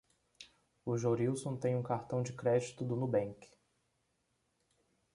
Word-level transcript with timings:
O 0.83 0.97
Jorilson 0.97 1.55
tem 1.57 1.75
um 1.75 1.83
cartão 1.83 2.23
de 2.23 2.33
crédito 2.33 2.83
do 2.83 2.95
Nubank. 2.95 3.47